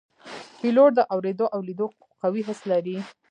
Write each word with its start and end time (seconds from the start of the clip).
پیلوټ 0.59 0.91
د 0.95 0.99
اوریدو 1.13 1.45
او 1.53 1.59
لیدو 1.67 1.87
قوي 2.21 2.41
حس 2.47 2.59
لري. 2.71 2.97